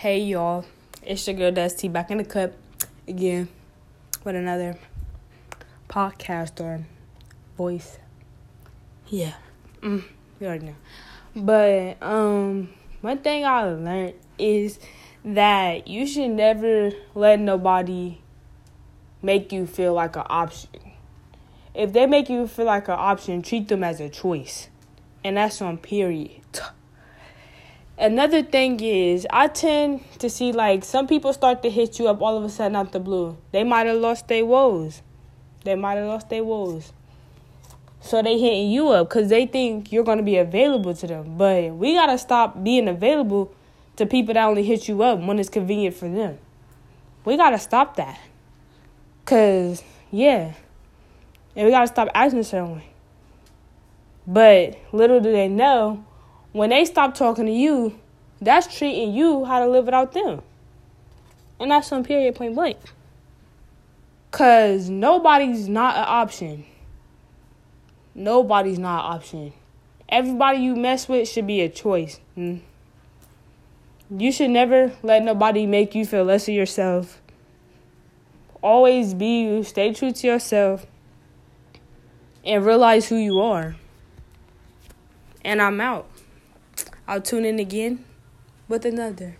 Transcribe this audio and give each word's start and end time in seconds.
Hey 0.00 0.20
y'all, 0.20 0.64
it's 1.02 1.26
your 1.26 1.36
girl 1.36 1.52
Dusty 1.52 1.86
back 1.86 2.10
in 2.10 2.16
the 2.16 2.24
cup 2.24 2.52
again 3.06 3.50
with 4.24 4.34
another 4.34 4.78
podcast 5.90 6.58
or 6.58 6.86
voice. 7.58 7.98
Yeah, 9.08 9.34
mm, 9.82 10.02
you 10.40 10.46
already 10.46 10.68
know. 10.68 10.74
But 11.36 12.02
um, 12.02 12.70
one 13.02 13.18
thing 13.18 13.44
I 13.44 13.64
learned 13.64 14.14
is 14.38 14.78
that 15.22 15.86
you 15.86 16.06
should 16.06 16.30
never 16.30 16.92
let 17.14 17.38
nobody 17.38 18.22
make 19.20 19.52
you 19.52 19.66
feel 19.66 19.92
like 19.92 20.16
an 20.16 20.24
option. 20.30 20.70
If 21.74 21.92
they 21.92 22.06
make 22.06 22.30
you 22.30 22.46
feel 22.46 22.64
like 22.64 22.88
an 22.88 22.96
option, 22.96 23.42
treat 23.42 23.68
them 23.68 23.84
as 23.84 24.00
a 24.00 24.08
choice, 24.08 24.70
and 25.22 25.36
that's 25.36 25.60
on 25.60 25.76
period. 25.76 26.40
Another 28.00 28.42
thing 28.42 28.80
is, 28.80 29.26
I 29.28 29.48
tend 29.48 30.00
to 30.20 30.30
see 30.30 30.52
like 30.52 30.84
some 30.86 31.06
people 31.06 31.34
start 31.34 31.62
to 31.64 31.68
hit 31.68 31.98
you 31.98 32.08
up 32.08 32.22
all 32.22 32.34
of 32.34 32.42
a 32.42 32.48
sudden 32.48 32.74
out 32.74 32.92
the 32.92 32.98
blue. 32.98 33.36
They 33.52 33.62
might 33.62 33.86
have 33.86 33.98
lost 33.98 34.26
their 34.26 34.46
woes. 34.46 35.02
They 35.64 35.74
might 35.74 35.96
have 35.96 36.06
lost 36.06 36.30
their 36.30 36.42
woes. 36.42 36.94
So 38.00 38.22
they 38.22 38.38
hitting 38.38 38.70
you 38.70 38.88
up 38.88 39.10
because 39.10 39.28
they 39.28 39.44
think 39.44 39.92
you're 39.92 40.02
gonna 40.02 40.22
be 40.22 40.38
available 40.38 40.94
to 40.94 41.06
them. 41.06 41.36
But 41.36 41.74
we 41.74 41.92
gotta 41.92 42.16
stop 42.16 42.64
being 42.64 42.88
available 42.88 43.52
to 43.96 44.06
people 44.06 44.32
that 44.32 44.46
only 44.46 44.64
hit 44.64 44.88
you 44.88 45.02
up 45.02 45.18
when 45.18 45.38
it's 45.38 45.50
convenient 45.50 45.94
for 45.94 46.08
them. 46.08 46.38
We 47.26 47.36
gotta 47.36 47.58
stop 47.58 47.96
that. 47.96 48.18
Cause 49.26 49.82
yeah, 50.10 50.54
and 51.54 51.66
we 51.66 51.70
gotta 51.70 51.86
stop 51.86 52.08
acting 52.14 52.38
a 52.38 52.44
certain 52.44 52.76
way. 52.76 52.86
But 54.26 54.78
little 54.90 55.20
do 55.20 55.30
they 55.30 55.48
know 55.48 56.06
when 56.52 56.70
they 56.70 56.84
stop 56.84 57.14
talking 57.14 57.46
to 57.46 57.52
you, 57.52 57.98
that's 58.40 58.76
treating 58.76 59.12
you 59.14 59.44
how 59.44 59.60
to 59.60 59.68
live 59.68 59.84
without 59.84 60.12
them. 60.12 60.42
And 61.58 61.70
that's 61.70 61.88
some 61.88 62.02
period 62.02 62.34
point 62.34 62.54
blank. 62.54 62.78
Cause 64.30 64.88
nobody's 64.88 65.68
not 65.68 65.96
an 65.96 66.04
option. 66.06 66.64
Nobody's 68.14 68.78
not 68.78 69.04
an 69.04 69.16
option. 69.16 69.52
Everybody 70.08 70.58
you 70.58 70.76
mess 70.76 71.08
with 71.08 71.28
should 71.28 71.46
be 71.46 71.60
a 71.60 71.68
choice. 71.68 72.20
Mm. 72.36 72.60
You 74.16 74.32
should 74.32 74.50
never 74.50 74.92
let 75.02 75.22
nobody 75.22 75.66
make 75.66 75.94
you 75.94 76.04
feel 76.04 76.24
less 76.24 76.48
of 76.48 76.54
yourself. 76.54 77.20
Always 78.62 79.14
be 79.14 79.42
you, 79.42 79.62
stay 79.62 79.92
true 79.94 80.12
to 80.12 80.26
yourself, 80.26 80.86
and 82.44 82.64
realize 82.64 83.08
who 83.08 83.16
you 83.16 83.40
are. 83.40 83.76
And 85.44 85.62
I'm 85.62 85.80
out. 85.80 86.08
I'll 87.10 87.20
tune 87.20 87.44
in 87.44 87.58
again 87.58 88.04
with 88.68 88.86
another. 88.86 89.36